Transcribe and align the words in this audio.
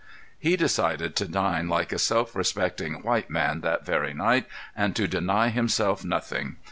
He 0.39 0.55
decided 0.57 1.15
to 1.17 1.27
dine 1.27 1.69
like 1.69 1.91
a 1.93 1.99
self 1.99 2.35
respecting 2.35 3.03
white 3.03 3.29
man 3.29 3.61
that 3.61 3.85
very 3.85 4.15
night, 4.15 4.47
and 4.75 4.95
to 4.95 5.07
deny 5.07 5.49
himself 5.49 6.03
nothing. 6.03 6.55